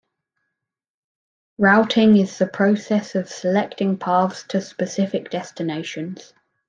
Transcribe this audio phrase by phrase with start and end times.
[1.59, 6.33] Routing is the process of selecting paths to specific destinations.